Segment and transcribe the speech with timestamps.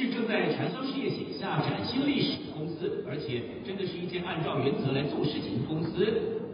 [0.00, 5.92] 是正在传销事业写下崭新历史的公司，而且真的是一间按照原则来做事情的公司。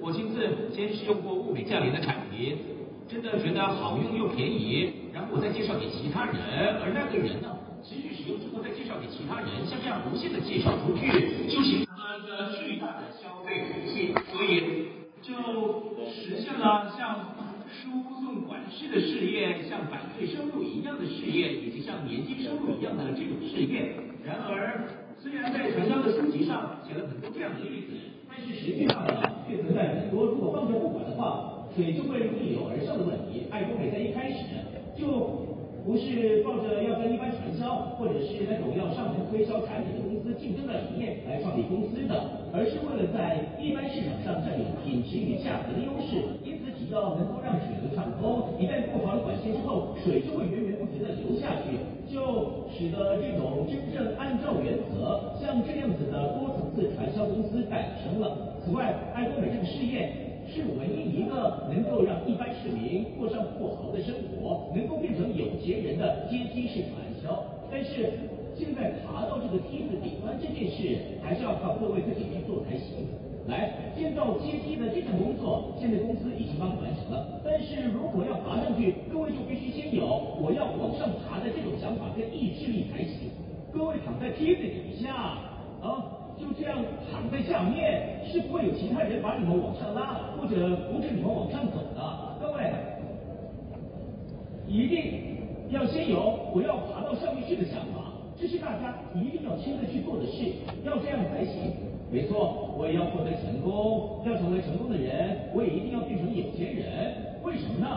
[0.03, 2.59] 我亲自先试用过物美价廉的产品，
[3.07, 6.35] 真的觉得好用又便宜，然后我再介绍给其他人，
[6.83, 7.55] 而那个人呢，
[7.87, 11.07] 持续使用之后再介绍给其他人，像这样无限的介绍出去，
[11.47, 14.91] 就形成了一个巨大的消费体系，所以
[15.23, 15.31] 就
[16.11, 17.31] 实现了像
[17.71, 18.03] 书
[18.77, 23.97] 式的事业，像版税收入一样的事业，以及像年金收入一样的这种事业。
[24.23, 24.85] 然而，
[25.19, 27.97] 虽然在传销的书籍上写了很多这样的例子，
[28.29, 29.17] 但是实际上呢，
[29.49, 33.49] 却存在很多如果放着不管的话，水就会逆流而上的问题。
[33.51, 34.45] 爱多美在一开始
[34.95, 35.47] 就。
[35.87, 46.27] 不是抱着要跟一般传销或者是那种要上门推销产品的公司竞争的理念来创立公司的，而是为了在一般市场上占有品质与价格的优势。
[46.87, 51.75] 只要能够让水流畅通，一旦布好了管线之后，水就会源源不绝的流下去，
[52.07, 58.55] 就使得这种真正按照原则像这样子的多层次传销公司诞生了。
[58.65, 60.25] 此外，爱多美这个事业。
[60.49, 67.43] 是唯一一个能够让一般市民过上富豪的生活，能够变成有钱人的阶梯式传销。
[67.69, 68.15] 但是
[68.55, 73.11] 现在爬到这个梯子顶端这件事，还是要靠各位自己去做才行。
[73.49, 77.41] 来，建造阶梯的这项工作，现在公司已经帮你完成了。
[77.45, 80.05] 但是如果要爬上去，各位就必须先有
[80.41, 83.31] 我要往上爬的这种想法跟意志力才行。
[83.73, 86.13] 各位躺在梯子底下啊。
[86.39, 86.77] 就这样
[87.11, 92.37] 躺在下面，是不会有其他人把你们往上拉，或者扶着你们往上走的。
[92.39, 92.71] 各位，
[94.69, 95.39] 一定
[95.71, 100.45] 要先有我要爬到上面去的想法，这是大家一定要亲自去做的事，
[100.85, 101.73] 要这样才行。
[102.11, 107.41] 没错，我也要获得成功，要成为成功的人，我也一定要变成有钱人。
[107.43, 107.89] 为什么呢？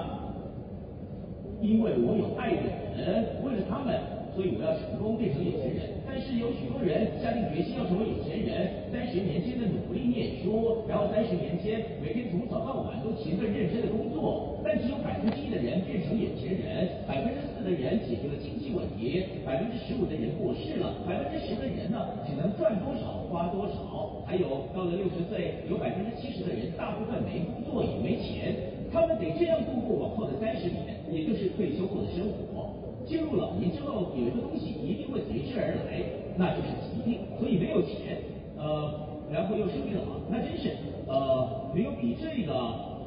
[1.61, 2.63] 因为我有爱的
[2.97, 4.19] 人，为了他们。
[4.29, 28.53] 所以我要成功变成有钱人，但是有许多人下定决心要成为有钱人，三十年间的努力念书，然后三十年间每天从早到晚都勤奋认真的工作，但只有百分之一的人变成有钱人，百分之四的人解决了经济问题，百分之十五的人过世了，百分之十的人呢只能赚多少花多少，还有到了六十岁，有百分之七十的人大部分没工作也没钱，
[28.93, 32.69] 他们得这样度过往后的三十年，也就是退休后的生活。
[33.07, 35.97] 进入老年之后，有一个东西一定会随之而来，
[36.37, 37.25] 那就是疾病。
[37.39, 38.21] 所以没有钱，
[38.55, 38.93] 呃，
[39.33, 42.53] 然后又生病了，那真是呃，没有比这个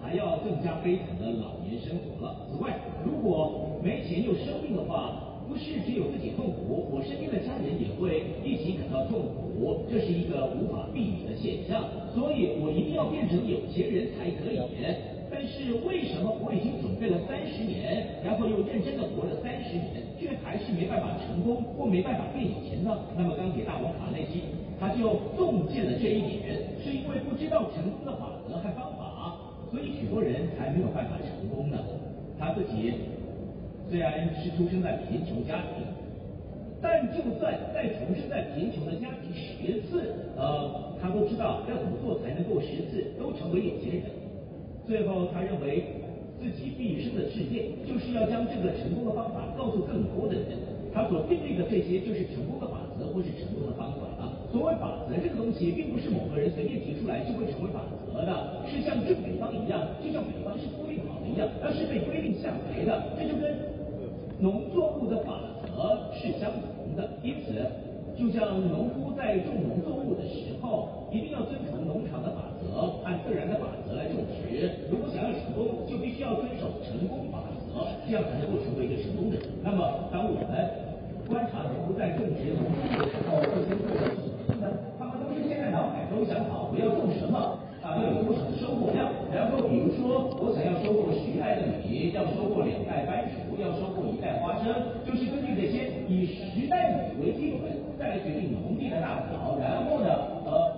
[0.02, 2.34] 还要更加悲惨的老年生活了。
[2.50, 2.74] 此外，
[3.06, 11.84] 如果没钱又生病的话，不是只有自己痛苦，我身边的家人也会一起感到痛苦，这是一个无法避免的现象。
[12.16, 14.56] 所以我一定要变成有钱人才可以。
[15.28, 17.84] 但是为什么我已经准备了三十年，
[18.24, 22.96] 然后又认真的活了三十年，却还是没办法成功或没办法变有钱呢？
[23.12, 24.48] 那么钢铁大王卡内基
[24.80, 29.36] 他就洞见了这一点，是因为不知道成功的法则和方法，
[29.68, 31.76] 所以许多人才没有办法成功呢。
[32.40, 32.88] 他自己
[33.92, 35.84] 虽然是出生在贫穷家庭，
[36.80, 44.08] 但就算在出生在贫穷的家庭十次，呃，他都知道要怎么做才能够十次都成为有钱人。
[44.88, 45.84] 最后，他认为
[46.40, 50.56] 自己毕生的志业就是要将这个成功的方法告诉更多的人。
[50.88, 54.32] 他所定立的这些就是成功的法则或是成功的方法啊。
[54.48, 63.12] 所谓法则这个东西，并不是某个人随便提出来就会成为法则的，是像正北方一样，就像北方是规定好的一样，而是被规定下来的。
[63.20, 63.52] 这就跟
[64.42, 67.08] 农作物的法则是相同的。
[67.22, 67.54] 因此，
[68.18, 74.68] 就像农夫在种农作物的时候，一定要遵从农场的法则，按自然的法则来种植。
[74.90, 77.38] 如果想要成功，就必须要遵守成功法
[77.70, 79.46] 则，这样才能够成为一个成功的人。
[79.62, 80.42] 那么，当我们
[81.30, 84.66] 观察农夫在种植农作物的时候，会先做的是什么呢？
[84.98, 89.06] 他们都是先在脑海中想好我要种什么，啊，要有多少的收获量。
[89.32, 94.68] 然后，比如说，我想要收获十袋的米，要收获两袋番薯，要收获一袋花生，
[95.06, 97.60] 就是根据这些以十袋米为基准。
[97.98, 100.10] 再来决定农地的大小，然后呢，
[100.44, 100.74] 呃，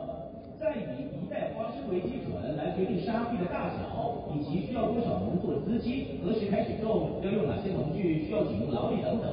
[0.61, 7.73] 再以一袋花生为基准来决定沙地的大小，以及需要多少农作资金，何时开始种，要用哪些
[8.35, 9.31] 农具，需要请用劳力等等。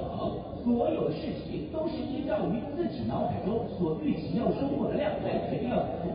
[0.62, 6.14] 所有的事情都是依照于自己脑海中所预期要收获的量来决定要怎么做。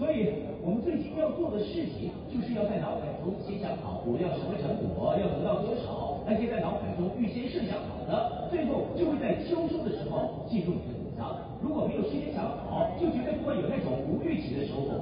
[0.00, 6.24] 所以我们最近要做的事情，就是要在脑海中先想好我要什么成果，要得到多少。
[6.24, 11.36] 那些在脑海中预先设想好的，最后就会在秋收的时候进入你的谷仓。
[11.60, 14.96] 如果没有事先想好，就绝对不会有那种无预期的收获。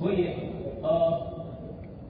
[0.00, 0.32] 所以，
[0.80, 1.33] 呃，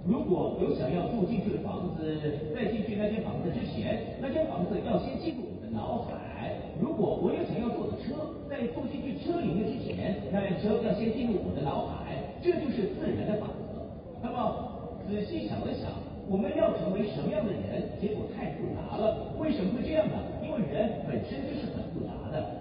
[0.06, 2.20] 如果有想要住进去的房子，
[2.54, 6.60] 在进去那间房子之前，那间房子要先进入你的脑海。
[6.78, 8.12] 如果我有想要坐的车，
[8.44, 13.80] 在坐进去车里面之前，那辆车要先进入我的脑海，这就是自然的法则。
[14.20, 15.88] 那么仔细想了想，
[16.28, 17.88] 我们要成为什么样的人？
[17.98, 19.32] 结果太复杂了。
[19.40, 20.20] 为什么会这样呢？
[20.44, 22.60] 因为人本身就是很复杂的。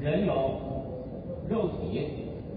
[0.00, 0.32] 人有
[1.44, 2.08] 肉体，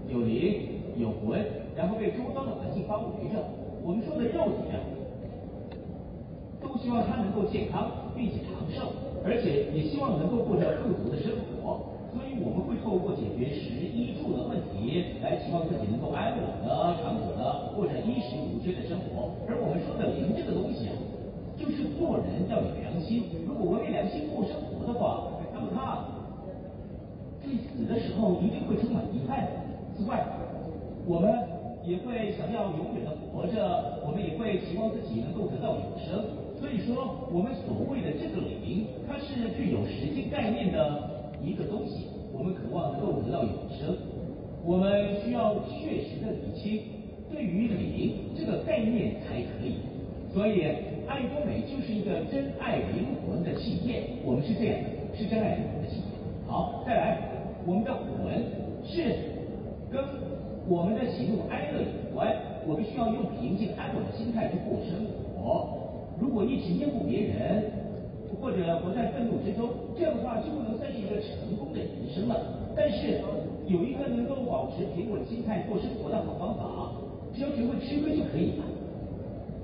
[0.08, 1.44] 有灵，有魂，
[1.76, 3.36] 然后被周遭的环境包围着。
[3.84, 4.80] 我们说的肉体啊，
[6.56, 11.92] 都希望它能够健康并且长寿，而且也希望能够过着富足的生活。
[12.16, 19.36] 所以我们会透过解决食衣住的问题，来希望自己能够安稳的、长久的过着衣食无缺的生活。
[19.44, 20.96] 而我们说的灵这个东西啊，
[21.60, 23.28] 就是做人要有良心。
[23.44, 26.08] 如果违背良心过生活的话，那么他
[27.44, 29.44] 在死的时候一定会充满遗憾。
[29.92, 30.24] 此外，
[31.04, 31.28] 我们
[31.84, 36.22] 也会想要永远的活着，我们也会期望自己能够得到永生。
[36.60, 42.06] 所以说，我们所谓的这个灵，它是具有实际概念的一个东西。
[42.32, 43.96] 我们渴望能够得到永生，
[44.64, 46.80] 我们需要确实的理清
[47.30, 49.82] 对于灵这个概念才可以。
[50.32, 50.62] 所以，
[51.06, 54.02] 爱多美就是一个真爱灵魂的信念。
[54.24, 54.78] 我们是这样，
[55.14, 56.14] 是真爱灵魂的信念。
[56.46, 57.18] 好，再来，
[57.66, 58.42] 我们的魂
[58.86, 59.14] 是
[59.92, 60.02] 跟
[60.68, 62.34] 我们的喜怒哀乐有关。
[62.66, 65.68] 我们需要用平静安稳的心态去过生活。
[66.18, 67.64] 如果一直厌恶别人，
[68.40, 69.68] 或者活在愤怒之中，
[69.98, 72.40] 这样的话就不能算是一个成功的人生了。
[72.74, 73.20] 但是
[73.66, 76.92] 有一个能够保持平稳心态过生活的好方法，
[77.34, 78.64] 只要学会吃亏就可以了。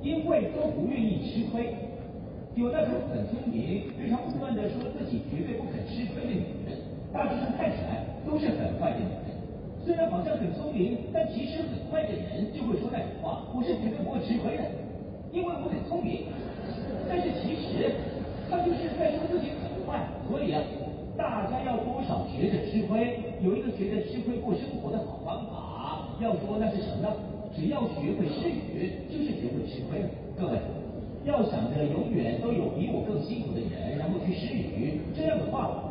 [0.03, 1.75] 因为都不愿意吃亏，
[2.55, 6.77] 有那种很聪明、日常不断的说自己绝对不肯吃亏的女人，
[7.13, 8.05] 大致上看起来。
[9.85, 14.65] 虽然好像很聪明，但其实很坏的人就会说那种话：我是绝对不会吃亏的。
[15.33, 16.27] 因为我很聪明，
[17.09, 17.91] 但是其实
[18.51, 20.61] 他就是在说自己很坏，所以啊，
[21.17, 26.19] 大家要多少学着吃亏，有一个学着吃亏过生活的好方法。
[26.21, 27.09] 要说那是什么呢？
[27.57, 30.05] 只要学会施予，就是学会吃亏。
[30.37, 30.59] 各位，
[31.25, 35.83] 要想着永远都有比我更辛苦的人，然后去施予，这样的话，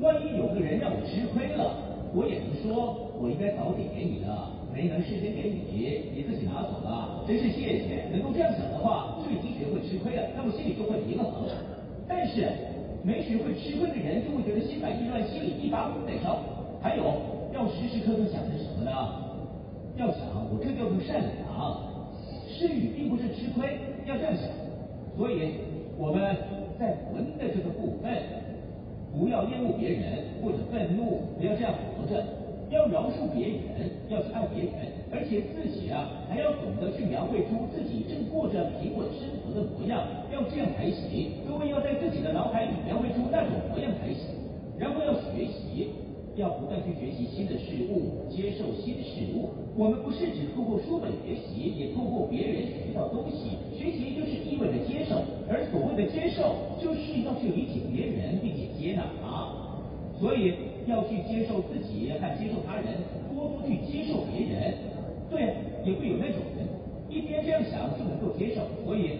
[0.00, 4.28] 万一有个人让我吃亏了，我也能说我应该早点给你的。
[4.72, 5.68] 没能事先给你，
[6.16, 8.08] 你自己拿走了，真是谢谢。
[8.08, 11.44] 能够这样想的话，就已经学会吃亏了，那么心里就会平衡。
[12.08, 12.48] 但是
[13.04, 16.40] 没学会吃亏的人，就会觉得心烦意乱，心里一把火在烧。
[16.80, 17.04] 还有，
[17.52, 18.96] 要时时刻刻想着什么呢？
[20.00, 21.76] 要想我这叫做善良，
[22.48, 23.76] 施予并不是吃亏，
[24.08, 24.48] 要这样想。
[25.18, 25.52] 所以
[25.98, 26.34] 我们
[26.80, 28.08] 在魂的这个部分，
[29.12, 30.02] 不要厌恶别人
[30.42, 32.24] 或者愤怒，不要这样活着。
[32.72, 33.60] 要饶恕别人，
[34.08, 34.72] 要去爱别人，
[35.12, 40.00] 而且自己啊还要懂得去描绘出自己正过着平稳生活的模样，
[40.32, 41.44] 要这样才行。
[41.46, 44.24] 各位要在自己的脑海里描绘出那种模样才行。
[44.78, 45.92] 然后要学习，
[46.36, 49.50] 要不断去学习新的事物，接受新事物。
[49.76, 53.58] 我们不是只透过书本学习，也透过别人学到东西。
[53.76, 55.16] 学习就是意味着接受，
[55.48, 59.52] 而所谓的接受，就是要去理解别人，并且接纳他。
[60.18, 60.70] 所以。
[60.84, 62.98] 要去接受自己和接受他人，
[63.32, 64.74] 多多去接受别人。
[65.30, 65.54] 对，
[65.86, 66.66] 也会有那种人，
[67.08, 68.62] 一边这样想就能够接受。
[68.84, 69.10] 所以，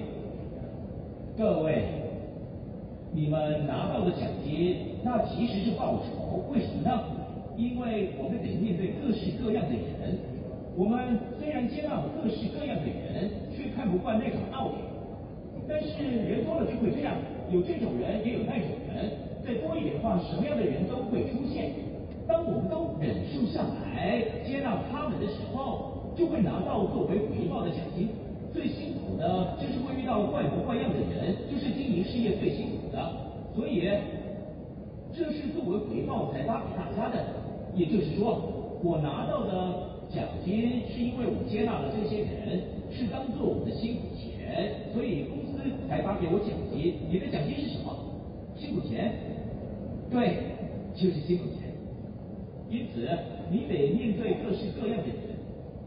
[1.38, 1.85] 各位，
[3.14, 6.49] 你们拿到的奖金，那其实是报酬。
[6.49, 7.04] 为什么呢？
[7.59, 10.16] 因为我们得面对各式各样的人。
[10.75, 14.81] 我们虽然接纳了各式各样的人，却看不惯那种道理。
[15.69, 17.12] 但是人多了就会这样，
[17.52, 19.12] 有这种人，也有那种人。
[19.45, 21.69] 再多一点的话，什么样的人都会出现。
[22.26, 28.09] 当我们都忍受下来，接纳他们的时候，就会拿到作为回报的奖金。
[28.54, 32.82] 最辛苦的就是会遇到怪模怪样的人，就是经营事业最辛苦。
[33.54, 33.88] 所以，
[35.12, 37.25] 这是作为回报才发给大家的。
[37.75, 46.94] 也就是说，我拿到的奖金是因为我接纳了这些人，是当做我的辛苦钱，所以公司才发给我奖金。
[47.11, 47.97] 你的奖金是什么？
[48.56, 49.12] 辛苦钱。
[50.11, 50.37] 对，
[50.94, 51.73] 就是辛苦钱。
[52.68, 53.09] 因此，
[53.50, 55.37] 你得面对各式各样的人。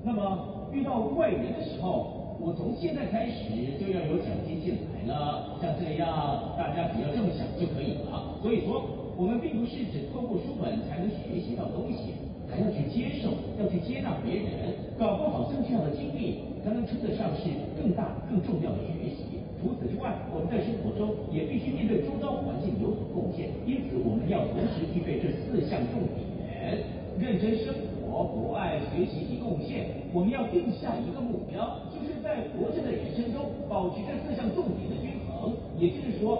[0.03, 3.47] 那么，遇到怪人的时候，我从现在开始
[3.79, 5.55] 就要有奖金进来了。
[5.63, 8.35] 像这样，大家只要这么想就可以了。
[8.43, 8.83] 所以说，
[9.15, 12.19] 我们并不是只透过书本才能学习到东西，
[12.51, 14.75] 还要去接受，要去接纳别人。
[14.99, 17.47] 搞不好，像这样的经历才能称得上是
[17.79, 19.39] 更大、更重要的学习。
[19.63, 26.83] 除此之外，我们在生活中也必须面对周遭环境有所贡献，因此我们要同时具备这四项重点：
[27.15, 29.87] 认真生活、博爱、学习及贡献。
[30.13, 35.51] 我们要定下一个目标，就是在活着的人生中保持这四项重点的均衡。
[35.77, 36.39] 也就是说，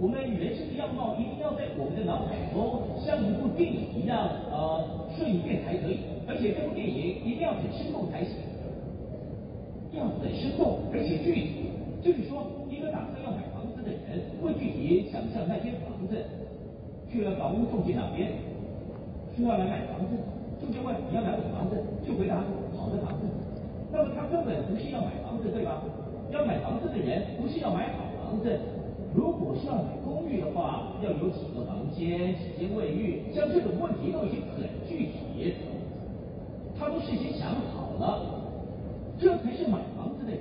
[0.00, 4.84] 我们人生的样貌一定要在我们的脑海中像一部电影一样，呃，
[5.16, 8.36] 顺一遍才可以，而且这部电影一定要很生动才行，
[9.96, 16.20] 要很生动，而且具体，就是说，一个打算要买房子的人，会具体想象那间房子，
[17.10, 18.28] 去了房屋中介那边，
[19.34, 20.18] 需要来买房子，
[20.60, 22.42] 中介问你要买哪种房子，就回答
[22.76, 23.26] 好的房子，
[23.92, 25.82] 那么他根本不是要买房子，对吧？
[26.30, 28.58] 要买房子的人不是要买好房子。
[29.14, 35.54] 如果是要买公寓的话，要有几个房间、几间卫浴，像这种问题都已经很具体，
[36.76, 38.42] 他都事先想好了，
[39.20, 40.40] 这才是买房子的人。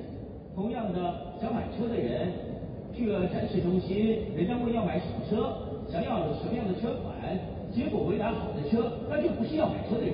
[0.56, 2.30] 同样的，想买车的人
[2.96, 5.54] 去了展示中心，人家问要买什么车，
[5.92, 7.14] 想要什么样的车款，
[7.74, 10.14] 结果回答好的车，那就不是要买车的人。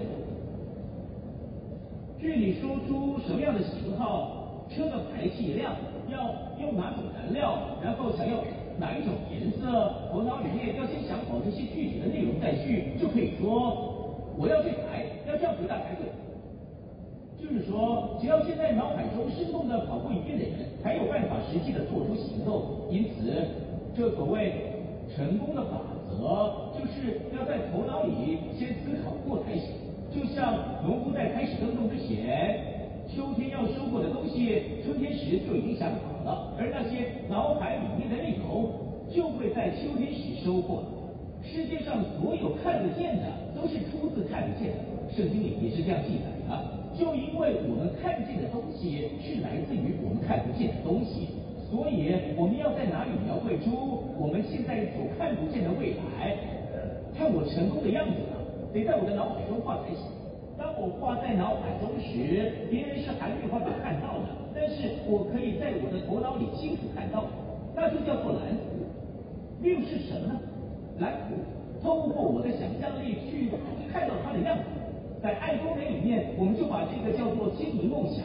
[2.19, 5.75] 据你说出什么样的型号，车的排气量。
[6.09, 6.25] 要
[6.59, 8.41] 用哪种燃料，然后想要
[8.79, 16.09] 哪一种颜色，头脑里面要先想好这些具体的内容再去，就可以说我要这台，要这样回答才对。
[17.37, 22.89] 就是说，只要现在脑海中生动的跑过一遍的人，才有办法实际的做出行动。
[22.89, 23.31] 因此，
[23.95, 24.81] 这所谓
[25.15, 25.77] 成功的法
[26.19, 29.71] 则，就是要在头脑里先思考过才行。
[30.11, 32.75] 就像农夫在开始耕种之前。
[33.09, 38.69] 秋天要收获的东西，春天时就已经想好了，而那些脑海里面的内容，
[39.09, 40.83] 就会在秋天时收获。
[41.41, 43.25] 世界上所有看得见的，
[43.57, 44.77] 都是出自看不见的。
[45.09, 46.53] 圣经里也是这样记载的。
[46.93, 51.38] 就因为我们看见的东西是来自于我们看不见的东西，
[51.69, 53.69] 所以我们要在哪里描绘出
[54.17, 56.35] 我们现在所看不见的未来？
[57.15, 58.39] 看我成功的样子呢，
[58.73, 60.07] 得在我的脑海中画才行。
[60.57, 67.25] 当我画在脑海中时，别人是还没有办法看到的，但是我可以在我的头脑里清楚看到，
[67.75, 68.87] 那就叫做蓝图。
[69.61, 70.39] 又是什么呢？
[70.99, 71.35] 蓝图，
[71.83, 73.51] 通过我的想象力去
[73.91, 74.63] 看到它的样子。
[75.21, 78.23] 在爱多美里面，我们就把这个叫做经营梦想。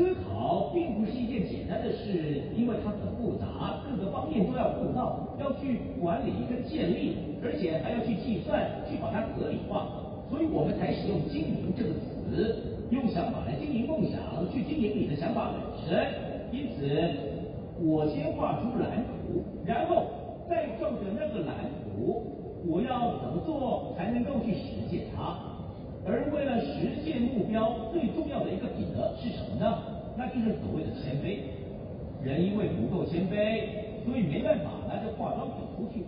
[0.00, 9.88] 思考并不是一件简单的事，因为它很复杂，各个方面都要顾到，要去管理跟建立，而且还要去计算，去把它合理化。
[10.30, 14.16] 所以我们才使用“经营”这个词，用想法来经营梦想，
[14.50, 16.08] 去经营你的想法本身。
[16.50, 16.88] 因此，
[17.84, 20.06] 我先画出蓝图，然后
[20.48, 22.24] 再照着那个蓝图，
[22.66, 25.59] 我要怎么做才能够去实现它？
[26.04, 29.78] 而为了实现目标，最重要的一个品德是什么呢？
[30.16, 31.38] 那就是所谓的谦卑。
[32.22, 36.04] 人因为不够谦卑，所以没办法拿着化妆品出去。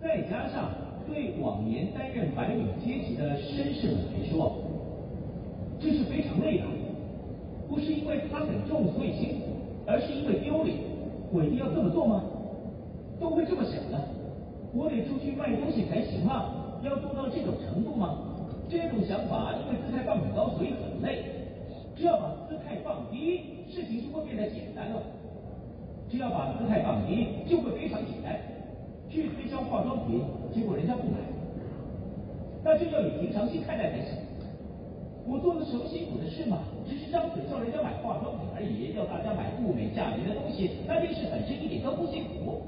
[0.00, 0.70] 再加上。
[1.08, 4.58] 对往年担任白领阶级的绅士们来说，
[5.80, 6.64] 这是非常累的。
[7.66, 9.46] 不是因为他很重所以辛苦，
[9.86, 10.76] 而是因为丢脸。
[11.32, 12.22] 我一定要这么做吗？
[13.18, 13.98] 都会这么想的。
[14.74, 16.67] 我得出去卖东西才行吗？
[16.86, 18.18] 要做到这种程度吗？
[18.68, 21.24] 这种想法因为姿态放很高，所以很累。
[21.96, 25.02] 只要把姿态放低，事情就会变得简单了。
[26.10, 28.38] 只要把姿态放低，就会非常简单。
[29.08, 30.22] 去推销化妆品，
[30.54, 31.16] 结果人家不买，
[32.62, 34.18] 那就要以平常心看待才行。
[35.26, 36.58] 我做了什么辛苦的事吗？
[36.86, 42.60] 只是张嘴叫人家买化妆品而已，要大家买物美价廉的东西，那件事本身一点都不辛苦。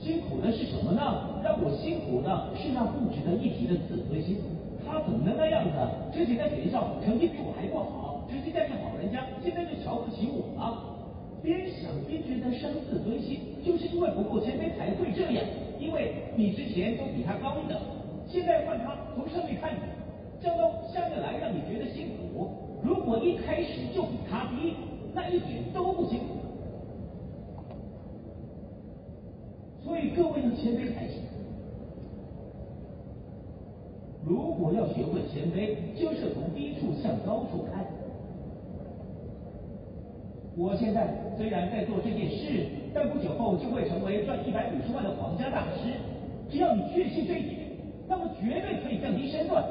[0.00, 1.40] 辛苦的是什么呢？
[1.42, 4.38] 让我辛苦的是那不值得一提的自尊心。
[4.86, 5.74] 他怎么能那样子？
[6.14, 10.94] 之前在学校成绩比我还不好，直接带上好人家，现在就瞧不起我了。
[11.42, 15.42] 边想边觉得伤自尊心，就是因为不够谦卑才会这样。
[15.78, 17.76] 因为你之前都比他高一等，
[18.28, 19.82] 现在换他从上面看你，
[20.40, 22.80] 降到下面来让你觉得辛苦。
[22.82, 24.74] 如果一开始就比他低，
[25.14, 26.45] 那一点都不辛苦。
[29.96, 31.22] 所以各位要谦卑才行。
[34.26, 37.82] 如果要学会谦卑，就是从低处向高处看。
[40.54, 45.88] 我现在虽然在做这件事，但不久后就会成为赚一百五十万的皇家大师。
[46.50, 47.60] 只要你确信这一点，
[48.06, 49.64] 那么绝对可以降低身段。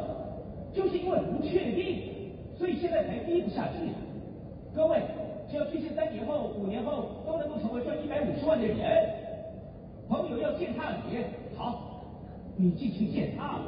[0.74, 3.78] 就是因为不确定，所以现在才低不下去。
[4.76, 5.04] 各位，
[5.52, 8.76] 只要确信三年后、五年后都能够成为赚一百五十万的人，
[10.08, 11.18] 朋友要践踏你，
[11.56, 12.04] 好，
[12.58, 13.60] 你进去践踏。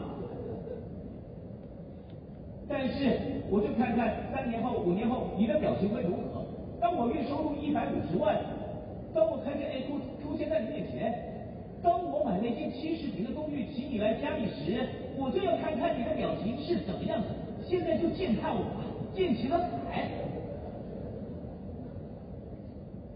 [2.69, 3.17] 但是，
[3.49, 6.45] 我就看看三年后、五年后你的表情会如何。
[6.79, 8.37] 当我月收入一百五十万，
[9.15, 11.15] 当我看见 A 股出现在你面前，
[11.81, 14.85] 当我买那间七十平的公寓请你来家里时，
[15.17, 17.27] 我就要看看你的表情是怎么样的。
[17.65, 18.83] 现在就践踏我吧，
[19.15, 20.07] 溅起了彩。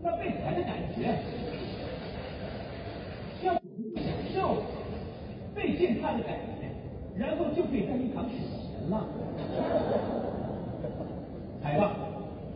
[0.02, 1.14] 那被踩的感觉，
[3.44, 3.62] 要享
[4.34, 4.64] 受
[6.12, 6.68] 被践踏的感觉，
[7.18, 8.38] 然后就可以在一旁数钱
[8.90, 9.06] 了。
[11.62, 11.92] 踩吧，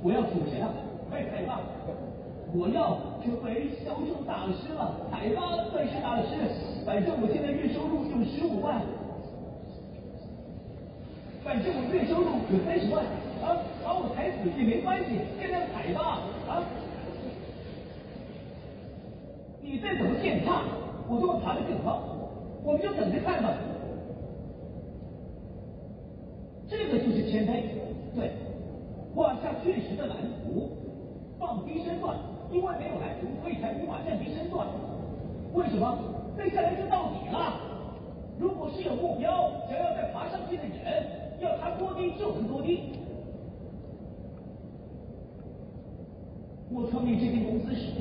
[0.01, 0.73] 我要数钱了，
[1.09, 1.61] 快踩吧！
[2.53, 6.27] 我要成为销售大师了，踩吧，算是大师。
[6.85, 8.81] 反正我现在月收入有十五万，
[11.43, 13.03] 反正我月收入有三十万，
[13.43, 16.63] 啊，把我踩死也没关系，现在踩吧，啊！
[19.61, 20.61] 你再怎么践踏，
[21.07, 22.14] 我都要爬得更高，
[22.65, 23.53] 我们就等着看吧。
[26.67, 27.61] 这个就是谦卑，
[28.15, 28.31] 对，
[29.13, 30.69] 画下确实的蓝图，
[31.39, 32.17] 放低身段。
[32.51, 34.67] 因为没有蓝图，所以才无法降低身段。
[35.53, 35.97] 为什么？
[36.37, 37.59] 再下来就到底了。
[38.37, 42.91] 如果是有目标，想要再爬上去的人，要他多低就能多低。
[46.71, 47.91] 我创立这间公司时，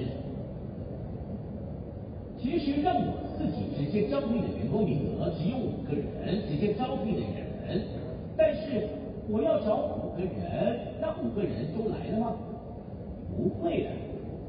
[2.39, 7.83] 其实让我自己直接招聘的员工名额只有五个人，直接招聘的人。
[8.37, 8.89] 但是
[9.29, 12.37] 我要找五个人，那五个人都来了吗？
[13.37, 13.91] 不会的。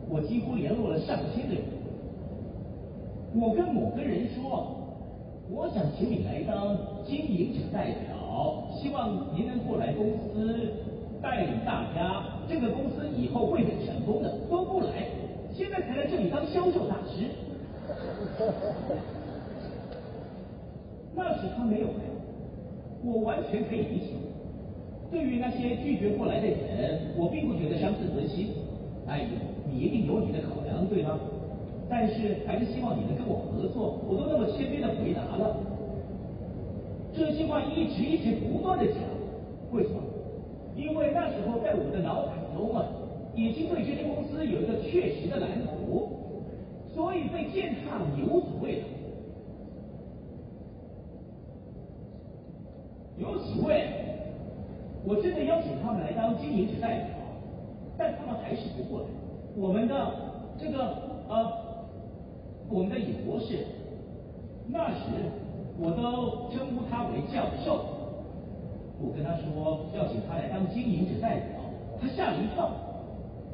[0.07, 1.63] 我几乎联络了上千个人，
[3.33, 4.75] 我跟某个人说，
[5.49, 10.73] 我想请你来当经营者代表，希望您能过来公司
[11.23, 14.31] 带领大家，这个公司以后会很成功的。
[14.47, 15.07] 都不来，
[15.53, 17.25] 现在才来这里当销售大师。
[21.15, 21.93] 那时他没有来，
[23.03, 24.07] 我完全可以理解。
[25.11, 28.49] 对于那些拒绝过来的人，我并不觉得伤自尊心。
[29.07, 29.25] 哎呦，
[29.71, 31.19] 你一定有你的考量，对吗？
[31.87, 33.99] 但是还是希望你能跟我合作。
[34.09, 35.55] 我都那么谦卑的回答了，
[37.13, 38.95] 这句话一直一直不断的讲。
[39.71, 40.01] 为什么？
[40.75, 42.83] 因为那时候在我的脑海中啊，
[43.35, 45.74] 已经对这间公司有一个确实的蓝图，
[46.95, 48.85] 所以被践踏也无所谓了。
[53.17, 53.89] 有几位，
[55.03, 57.07] 我真的邀请他们来当经营者代表。
[57.97, 59.05] 但他们还是不过来。
[59.55, 60.11] 我们的
[60.57, 60.97] 这个
[61.29, 61.51] 呃，
[62.69, 63.65] 我们的尹博士，
[64.67, 65.03] 那时
[65.77, 67.85] 我都称呼他为教授。
[69.01, 71.59] 我跟他说要请他来当经营者代表，
[72.01, 72.71] 他吓了一跳。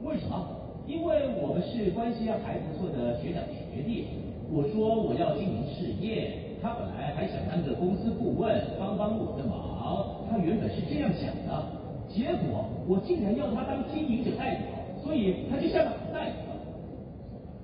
[0.04, 0.61] 为什么？
[0.92, 4.08] 因为我们是关系还不错的学长学弟。
[4.52, 10.28] 我说我要经营事业，他本来还想当个公司顾问，帮帮我的忙。
[10.30, 11.80] 他原本是这样想的。
[12.12, 14.68] 结果我竟然要他当经营者代表，
[15.02, 16.60] 所以他就像个大夫。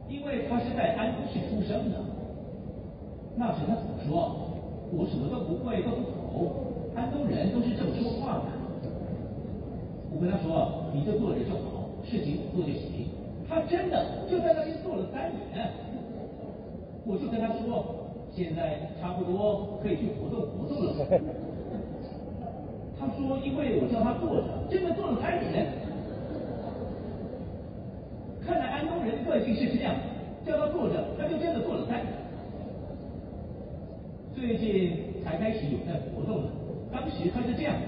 [0.08, 2.00] 因为他是在安东市出生的。
[3.36, 4.40] 那时他怎么说？
[4.96, 6.96] 我什么都不会，都不懂。
[6.96, 8.46] 安东人都是这么说话的。
[10.16, 13.17] 我跟他说，你就坐着就好，事情做就行。
[13.50, 15.72] 他真的就在那边坐了三年。
[17.06, 20.94] 我就跟他说，现在差不多可以去活动活动了。
[23.00, 25.68] 他说：“因为我叫他坐着，真的坐了三年。
[28.46, 29.94] 看来安东人个性是这样，
[30.44, 32.12] 叫他坐着，他就真的坐了三年。
[34.36, 36.50] 最近才开始有在活动了，
[36.92, 37.88] 当时他是这样的。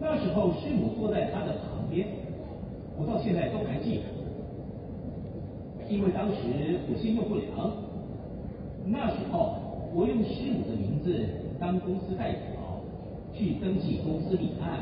[0.00, 2.08] 那时候师母坐在他的旁边，
[3.00, 4.04] 我到现在都还记得。
[5.88, 6.36] 因为当时
[6.92, 7.48] 我心动不良，
[8.84, 9.56] 那时候
[9.94, 11.24] 我用师母的名字
[11.58, 12.38] 当公司代表。”
[13.32, 14.80] 去登记公司立案，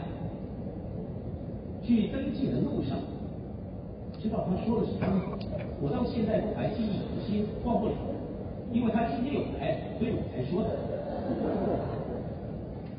[1.84, 2.98] 去登记的路上，
[4.20, 5.38] 知道他说了什么？
[5.80, 7.92] 我到现在都还记忆犹新，忘不了。
[8.72, 10.70] 因为他今天有来，所以我才说的。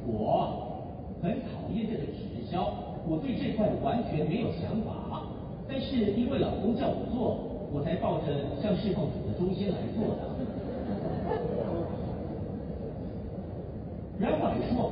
[0.08, 0.48] 我
[1.22, 2.72] 很讨厌这个直销，
[3.06, 5.09] 我对这块完全没有想法。
[5.70, 7.38] 但是因为老公叫我做，
[7.72, 8.26] 我才抱着
[8.62, 10.22] 向侍奉主的忠心来做的。
[14.20, 14.92] 然后来说。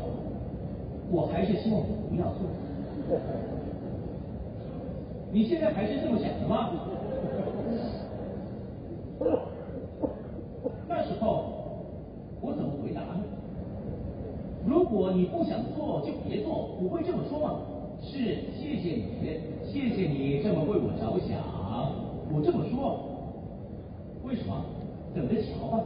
[1.10, 2.42] 我还是希望你不要做。
[5.32, 6.72] 你现在还是这么想的吗？
[10.90, 11.46] 那时候
[12.42, 13.24] 我怎么回答呢？
[14.66, 17.62] 如果你不想做就别做，我会这么说吗？
[18.04, 18.18] 是，
[18.52, 19.08] 谢谢你，
[19.64, 21.40] 谢谢你这么为我着想，
[22.34, 23.00] 我这么说。
[24.24, 24.64] 为什么？
[25.16, 25.80] 等着瞧吧。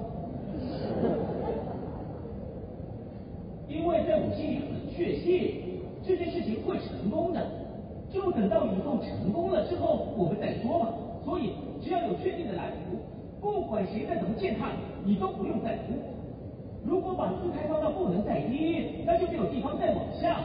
[3.67, 7.39] 因为在我心里很确信这件事情会成功的，
[8.11, 10.89] 就等到以后成功了之后我们再说嘛。
[11.23, 12.97] 所以只要有确定的蓝图，
[13.39, 14.71] 不管谁再怎么践踏
[15.05, 15.93] 你，你都不用在乎。
[16.83, 20.41] 如果把姿态放到不能再低，那就没有地方再往下。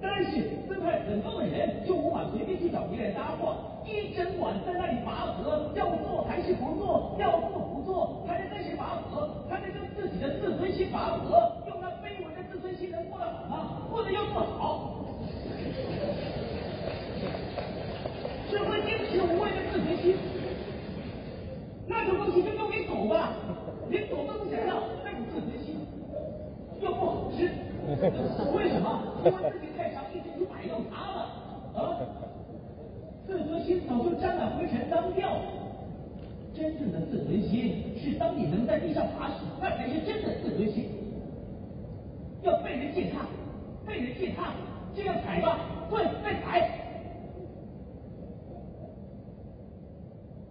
[0.00, 6.40] 但是姿态很高的人就无法随便去找别人搭话，一整晚在那里拔河，要做还。
[6.44, 9.30] 是不做，要做不做，还能跟谁拔河？
[9.48, 11.56] 还能用自己的自尊心拔河？
[11.66, 13.88] 用那卑微的自尊心能过得好吗？
[13.90, 14.90] 过得又不好。
[18.50, 20.16] 只会坚持无谓的自尊心，
[21.86, 23.32] 那种东西就丢给狗吧，
[23.88, 25.80] 连狗都不想要，那种自尊心
[26.82, 27.48] 又不好吃。
[28.54, 29.00] 为什么？
[29.24, 31.18] 因为自己太强，一直去摆弄它了
[31.74, 31.96] 啊！
[33.26, 34.10] 自尊心早就
[34.74, 35.42] 全当掉了。
[36.52, 40.86] 真正的自尊心是当你能在地上爬时，那才是真的自尊心。
[42.42, 43.26] 要被人践踏，
[43.86, 44.52] 被人践踏，
[44.94, 46.80] 这样踩吧，滚，再踩。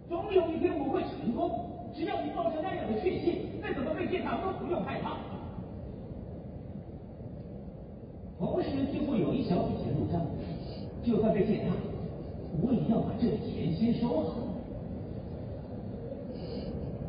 [0.08, 5.18] 总有一天我会成功，只要你抱着那样的确信，再怎么被践踏都不用害怕。
[8.38, 10.20] 同时就会有一小笔钱入账，
[11.02, 11.72] 就算被践踏，
[12.62, 14.34] 我也要把这笔钱先收好。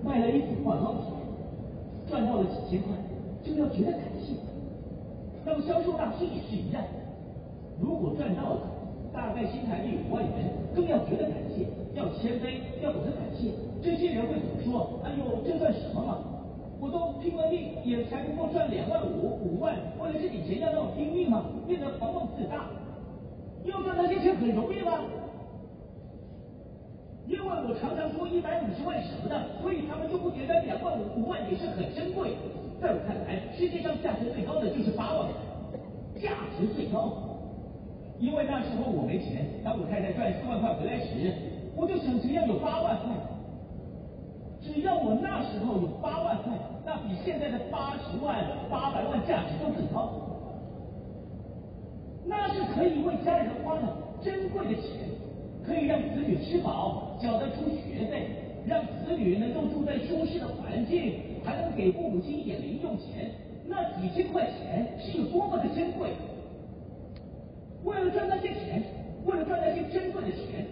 [0.04, 1.06] 卖了一组化妆品，
[2.08, 2.94] 赚到了几千块，
[3.44, 4.34] 就要觉得感谢。
[5.44, 6.84] 当销售大师也是一样，
[7.82, 8.62] 如果赚到了，
[9.12, 13.50] 大概新台币五万元，更要觉得感谢，要谦卑，要懂得感谢。
[13.82, 15.00] 这些人会怎么说？
[15.04, 16.18] 哎呦，这算什么嘛？
[16.80, 21.46] 我都拼了命，也才不过赚两万五、五万，为了这点钱要那么拼命吗？
[21.66, 22.70] 变得狂妄自大，
[23.64, 25.00] 要赚那些钱很容易吗？
[27.28, 32.38] 因为我常常说一百五十万什么的，所以他们就不觉得两万五、五万也是很珍贵。
[32.80, 35.26] 在我看来，世界上价值最高的就是八万，
[36.22, 37.18] 价值最高。
[38.20, 41.34] 因为那时候我没钱，当我太太赚四万块回来时，
[41.76, 43.16] 我就想只要有八万块，
[44.62, 46.54] 只要我那时候有八万块，
[46.86, 50.14] 那比现在的八十万、八百万价值都更高。
[52.28, 53.82] 那是可以为家人花的
[54.24, 55.10] 珍贵的钱。
[55.66, 58.28] 可以让子女吃饱，缴得出学费，
[58.68, 63.32] 让子女能够住在舒适的环境，还能给父母亲一点零用钱，
[63.68, 66.12] 那几千块钱是有多么的珍贵。
[67.84, 68.84] 为了赚那些钱，
[69.26, 70.68] 为了赚那些珍贵的钱，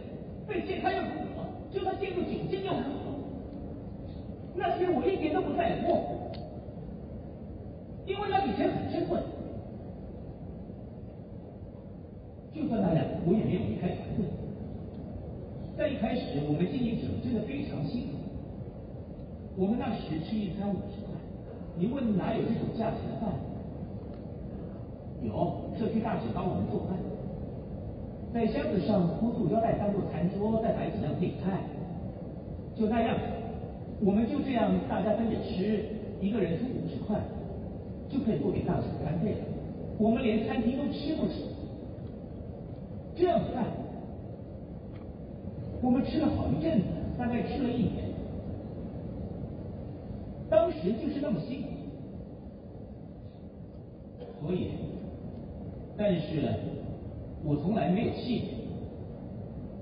[0.47, 1.43] 被践踏又如何？
[1.73, 3.17] 就算进入窘境又如何？
[4.55, 5.97] 那些我一点都不在乎，
[8.05, 9.19] 因为那笔钱很珍贵。
[12.53, 14.42] 就算那样，我也没有离开团队。
[16.13, 18.21] 开始，我们经营者真的非常辛苦。
[19.57, 21.17] 我们那时吃一餐五十块，
[21.75, 23.33] 你问哪有这种价钱的饭？
[25.25, 26.93] 有，社区大姐帮我们做饭，
[28.31, 31.65] 在箱子上铺塑胶袋当做餐桌，再摆几样配菜，
[32.77, 33.17] 就那样，
[33.99, 35.83] 我们就这样大家分着吃，
[36.21, 37.17] 一个人出五十块，
[38.07, 39.37] 就可以做给大姐干费了。
[39.97, 41.49] 我们连餐厅都吃不起，
[43.15, 43.65] 这样的饭。
[45.83, 46.85] 我们吃了好一阵子，
[47.17, 48.05] 大概吃了一年。
[50.49, 51.67] 当时就是那么辛苦，
[54.39, 54.69] 所以，
[55.97, 56.47] 但是呢，
[57.43, 58.43] 我从来没有气馁。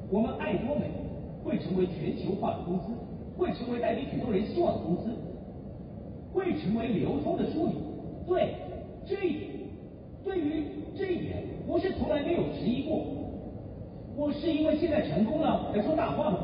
[0.09, 0.89] 我们爱多美
[1.43, 2.85] 会成为全球化的公司，
[3.37, 5.11] 会成为带给许多人希望的公司，
[6.33, 7.75] 会成为流通的枢纽。
[8.25, 8.55] 对，
[9.05, 9.51] 这一点，
[10.23, 10.63] 对于
[10.97, 13.20] 这一点，我是从来没有质疑过。
[14.15, 16.37] 我是因为现在成功了才说大话吗？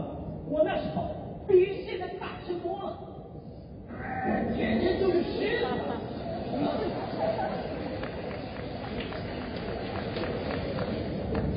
[0.49, 1.03] 我那时候
[1.47, 2.97] 比现在大声多了，
[4.55, 5.67] 简直就是实了。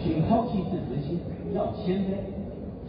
[0.03, 1.21] 请抛弃自尊心，
[1.55, 2.19] 要谦卑。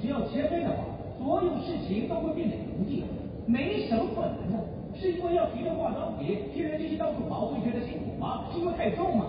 [0.01, 0.83] 只要谦卑的话，
[1.19, 3.03] 所有事情都会变得容易，
[3.45, 4.57] 没什么困难的。
[4.99, 8.45] 是因为要提着化妆品，提着这些到处跑，会觉得辛苦吗？
[8.51, 9.27] 是因为太重吗？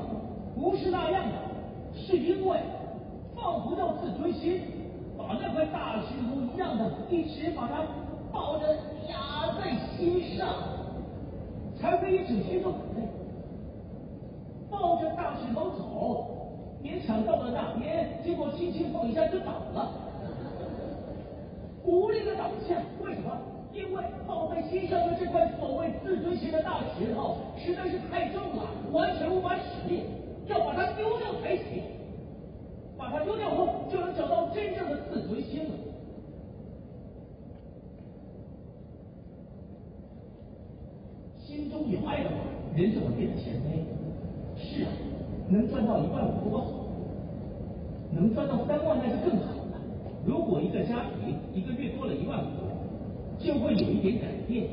[0.54, 1.36] 不是那样的，
[1.94, 2.56] 是因为。
[3.42, 4.62] 抱不到自尊心，
[5.18, 7.82] 把那块大石头一样的，一直把它
[8.32, 8.68] 抱着
[9.08, 10.46] 压在心上，
[11.76, 13.02] 才可以整天都很累。
[14.70, 16.26] 抱着大石头走，
[16.84, 19.90] 勉强到了那边，结果轻轻碰一下就倒了，
[21.84, 22.76] 无力的倒下。
[23.04, 23.36] 为什么？
[23.72, 30.04] 因为抱在心上的这块所谓自尊心的大石头实在是太重了，完全无法使力，
[30.46, 31.82] 要把它丢掉才行。
[33.12, 35.70] 把丢掉后，就能找到真正的自尊心了。
[41.38, 42.36] 心中有爱的话，
[42.74, 43.84] 人就会变得谦卑。
[44.56, 44.88] 是啊，
[45.50, 46.72] 能赚到一万五多好，
[48.12, 49.78] 能赚到三万那就更好了。
[50.24, 54.66] 如果一个家庭一个月多了一万五，就会有一点改变。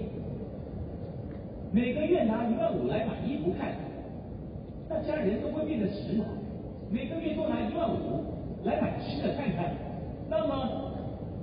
[1.74, 3.76] 每个月拿一万五来买衣服看，
[4.88, 6.24] 那家人都会变得时髦。
[6.92, 8.26] 每个月多拿一万五
[8.64, 9.76] 来买吃的看看，
[10.28, 10.92] 那么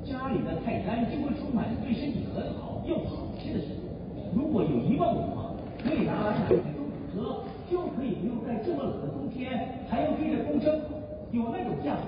[0.04, 3.86] 家里的菜单就会充满对身体很好又好吃的食物。
[4.34, 10.66] 如果有一万五的话，可以拿来买一台中古车，就可以不用在这么冷的冬天还要追着风筝，
[11.30, 12.02] 有那种价值。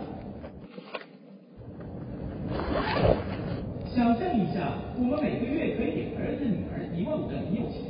[3.95, 7.83] 想象一下，我们每个月可以给儿子女儿一万五的零用钱，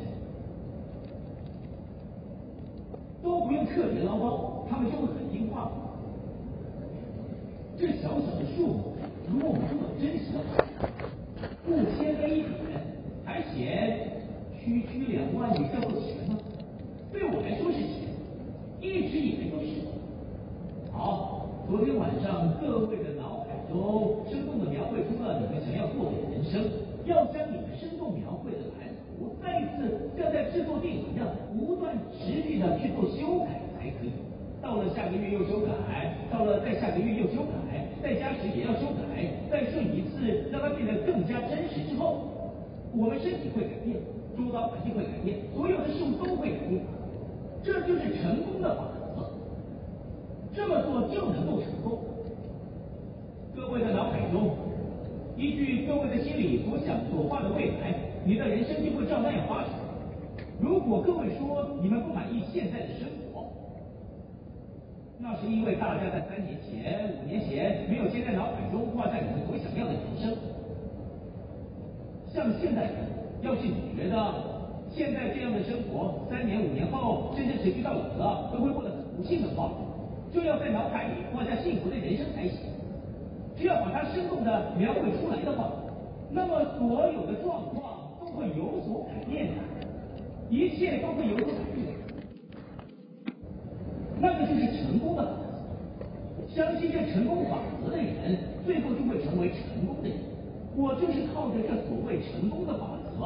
[3.22, 5.17] 都不用特别唠叨，他们就会很
[5.60, 5.72] 话。
[7.78, 8.94] 这小小的数目，
[9.30, 10.64] 如果我们这么真实的话，
[11.64, 12.82] 不谦卑一点，
[13.24, 14.18] 还嫌
[14.58, 16.36] 区区两万你叫做钱吗？
[17.12, 18.10] 对我来说是钱，
[18.80, 19.86] 一直以来都是。
[20.90, 26.66] 好，昨天晚上各位的脑海中生动的描绘出了你们想要过的人生，
[27.06, 34.10] 要将你们生动描绘的蓝图，再次像在制作电影一样，不断持续的去做修改才可以。
[34.68, 42.52] 到了下个月又修改，到了再下个月又修改，再加时也要修改，再顺一次让它变得更加真实之后，
[42.92, 43.96] 我们身体会改变，
[44.36, 46.82] 周遭环境会改变，所有的事物都会改变，
[47.64, 49.32] 这就是成功的法则。
[50.52, 52.00] 这么做就能够成功。
[53.56, 54.52] 各位的脑海中，
[55.38, 59.70] 依据各位的心理所想所画的未来，你的人生就会照那样发展。
[60.60, 63.17] 如果各位说你们不满意现在的生活，
[65.20, 70.32] 那是因为大家在三年前、五年前没有先在脑海中画下你们所想要的人生。
[72.32, 72.94] 像现在人，
[73.42, 74.14] 要是你觉得
[74.94, 79.72] 现在这样的生活，三年、五年后甚至持续到老了都会过得很不幸的话，
[80.32, 82.70] 就要在脑海里画下幸福的人生才行。
[83.56, 85.72] 只要把它生动的描绘出来的话，
[86.30, 89.54] 那么所有的状况都会有所改变的，
[90.48, 91.97] 一切都会有所改变。
[94.20, 96.54] 那个就是成功的法则。
[96.54, 100.18] 相信这成功法则的人，最后就会成为成功的人。
[100.74, 103.18] 我就是靠着这所谓成功的法则，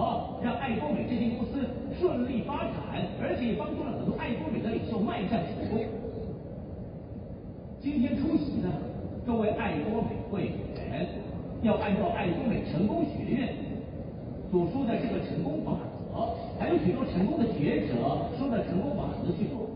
[0.43, 1.61] 让爱多美这间公司
[2.01, 5.85] 顺利发展，而且也帮助了很多爱多美的领袖迈向成功。
[7.81, 8.69] 今天出席的
[9.27, 11.09] 各位爱多美会员，
[11.63, 13.53] 要按照爱多美成功学院
[14.51, 15.77] 所说的这个成功法
[16.13, 17.97] 则，还有许多成功的学者
[18.39, 19.72] 说的成功法则去做。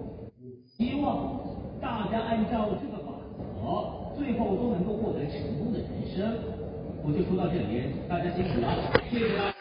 [0.77, 1.41] 希望
[1.81, 6.37] 大家按照这个法则，最后都能够获得成功的人生。
[7.03, 9.56] 我就说到这里，大家辛苦了，谢谢大家。